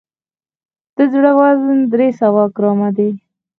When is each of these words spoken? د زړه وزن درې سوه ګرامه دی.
د 0.95 0.97
زړه 1.13 1.31
وزن 1.39 1.77
درې 1.93 2.09
سوه 2.19 2.43
ګرامه 2.55 2.89
دی. 2.97 3.11